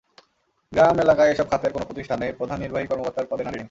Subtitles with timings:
[0.73, 3.59] গ্রাম এলাকায় এসব খাতের কোনো প্রতিষ্ঠানেই প্রধান নির্বাহী কর্মকর্তার পদে নারী নেই।